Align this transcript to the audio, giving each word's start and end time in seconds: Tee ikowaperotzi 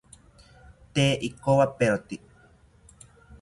Tee 0.93 1.13
ikowaperotzi 1.27 2.17